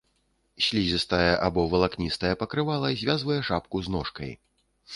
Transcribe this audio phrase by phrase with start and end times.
[0.67, 4.31] Слізістае або валакністае пакрывала звязвае шапку з ножкай.